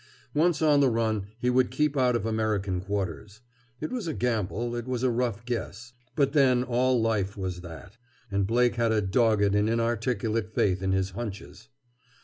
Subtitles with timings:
[0.33, 3.41] Once on the run, he would keep out of American quarters.
[3.79, 5.93] It was a gamble; it was a rough guess.
[6.15, 7.97] But then all life was that.
[8.31, 11.67] And Blake had a dogged and inarticulate faith in his "hunches."